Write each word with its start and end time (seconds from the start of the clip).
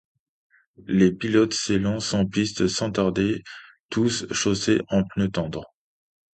Les 0.87 1.11
pilotes 1.11 1.53
s'élancent 1.53 2.15
en 2.15 2.25
piste 2.25 2.67
sans 2.67 2.89
tarder, 2.91 3.43
tous 3.91 4.25
chaussés 4.33 4.81
en 4.87 5.03
pneus 5.03 5.29
tendres. 5.29 5.75